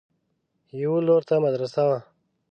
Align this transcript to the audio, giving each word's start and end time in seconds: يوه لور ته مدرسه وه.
يوه 0.81 0.99
لور 1.07 1.21
ته 1.29 1.35
مدرسه 1.45 1.81
وه. 1.89 1.99